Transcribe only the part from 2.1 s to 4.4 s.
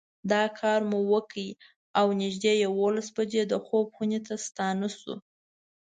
نږدې یوولس بجې د خوب خونو ته